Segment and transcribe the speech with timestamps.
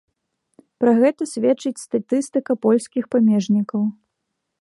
[0.83, 3.81] Пра гэта сведчыць статыстыка польскіх памежнікаў.